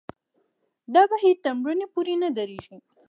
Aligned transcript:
دا 0.93 1.03
بهیر 1.11 1.35
تر 1.43 1.51
مړینې 1.59 1.87
پورې 1.93 2.13
نه 2.23 2.29
درېږي. 2.37 2.77